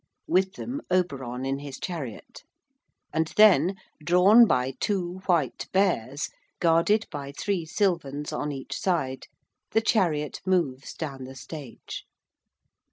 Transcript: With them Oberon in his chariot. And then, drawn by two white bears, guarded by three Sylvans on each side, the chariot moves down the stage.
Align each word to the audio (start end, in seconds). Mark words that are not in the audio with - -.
With 0.25 0.53
them 0.53 0.81
Oberon 0.89 1.45
in 1.45 1.59
his 1.59 1.77
chariot. 1.77 2.41
And 3.13 3.27
then, 3.37 3.75
drawn 4.03 4.47
by 4.47 4.73
two 4.79 5.19
white 5.27 5.67
bears, 5.73 6.27
guarded 6.59 7.05
by 7.11 7.31
three 7.33 7.67
Sylvans 7.67 8.33
on 8.33 8.51
each 8.51 8.75
side, 8.79 9.27
the 9.73 9.81
chariot 9.81 10.41
moves 10.43 10.95
down 10.95 11.25
the 11.25 11.35
stage. 11.35 12.05